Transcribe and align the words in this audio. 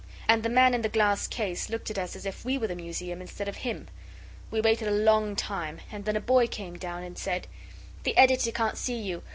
And 0.27 0.41
the 0.41 0.49
man 0.49 0.73
in 0.73 0.81
the 0.81 0.89
glass 0.89 1.27
case 1.27 1.69
looked 1.69 1.91
at 1.91 1.99
us 1.99 2.15
as 2.15 2.25
if 2.25 2.43
we 2.43 2.57
were 2.57 2.65
the 2.65 2.73
museum 2.73 3.21
instead 3.21 3.47
of 3.47 3.57
him. 3.57 3.87
We 4.49 4.59
waited 4.59 4.87
a 4.87 5.03
long 5.09 5.35
time, 5.35 5.79
and 5.91 6.05
then 6.05 6.15
a 6.15 6.19
boy 6.19 6.47
came 6.47 6.75
down 6.79 7.03
and 7.03 7.15
said 7.19 7.45
'The 8.01 8.17
Editor 8.17 8.51
can't 8.51 8.79
see 8.79 8.97
you. 8.99 9.21